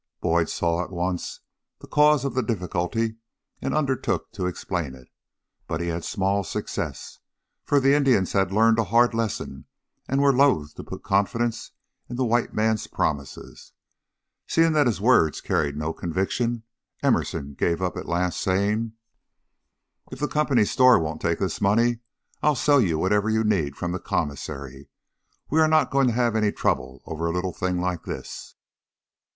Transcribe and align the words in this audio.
Boyd 0.19 0.49
saw 0.49 0.83
at 0.83 0.89
once 0.89 1.41
the 1.77 1.85
cause 1.87 2.25
of 2.25 2.33
the 2.33 2.41
difficulty 2.41 3.17
and 3.61 3.75
undertook 3.75 4.31
to 4.31 4.47
explain 4.47 4.95
it, 4.95 5.09
but 5.67 5.79
he 5.79 5.89
had 5.89 6.03
small 6.03 6.43
success, 6.43 7.19
for 7.63 7.79
the 7.79 7.93
Indians 7.93 8.31
had 8.31 8.51
learned 8.51 8.79
a 8.79 8.85
hard 8.85 9.13
lesson 9.13 9.65
and 10.07 10.19
were 10.19 10.33
loath 10.33 10.73
to 10.73 10.83
put 10.83 11.03
confidence 11.03 11.73
in 12.09 12.15
the 12.15 12.25
white 12.25 12.51
man's 12.51 12.87
promises. 12.87 13.73
Seeing 14.47 14.73
that 14.73 14.87
his 14.87 14.99
words 14.99 15.39
carried 15.39 15.77
no 15.77 15.93
conviction, 15.93 16.63
Emerson 17.03 17.53
gave 17.53 17.79
up 17.79 17.95
at 17.95 18.09
last, 18.09 18.41
saying: 18.41 18.93
"If 20.11 20.17
the 20.17 20.27
Company 20.27 20.65
store 20.65 20.97
won't 20.97 21.21
take 21.21 21.37
this 21.37 21.61
money, 21.61 21.99
I'll 22.41 22.55
sell 22.55 22.81
you 22.81 22.97
whatever 22.97 23.29
you 23.29 23.43
need 23.43 23.75
from 23.75 23.91
the 23.91 23.99
commissary. 23.99 24.89
We 25.51 25.59
are 25.61 25.67
not 25.67 25.91
going 25.91 26.07
to 26.07 26.13
have 26.13 26.35
any 26.35 26.51
trouble 26.51 27.03
over 27.05 27.27
a 27.27 27.31
little 27.31 27.53
thing 27.53 27.79
like 27.79 28.05
this." 28.05 28.55